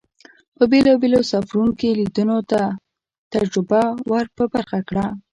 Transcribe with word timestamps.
په 0.55 0.63
بېلابېلو 0.71 1.19
سفرون 1.31 1.69
کې 1.79 1.97
لیدنو 1.99 2.35
هغه 2.37 2.45
ته 2.51 2.61
تجربه 3.33 3.83
ور 4.09 4.25
په 4.37 4.43
برخه 4.53 4.79
کړه. 4.89 5.05